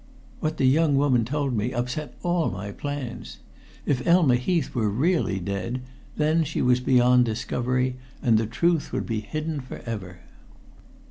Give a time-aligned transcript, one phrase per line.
[0.39, 3.37] What the young woman told me upset all my plans.
[3.85, 5.81] If Elma Heath were really dead,
[6.17, 10.21] then she was beyond discovery, and the truth would be hidden forever.